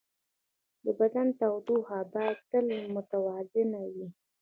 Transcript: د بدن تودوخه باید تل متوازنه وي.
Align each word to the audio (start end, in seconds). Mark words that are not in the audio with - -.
د 0.83 0.85
بدن 0.99 1.27
تودوخه 1.39 1.99
باید 2.13 2.37
تل 2.49 2.65
متوازنه 2.95 3.79
وي. 3.93 4.07